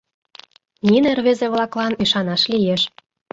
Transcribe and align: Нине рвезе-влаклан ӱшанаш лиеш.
Нине 0.87 1.09
рвезе-влаклан 1.19 1.93
ӱшанаш 2.03 2.41
лиеш. 2.51 2.81